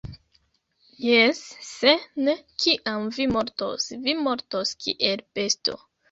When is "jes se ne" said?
1.07-2.33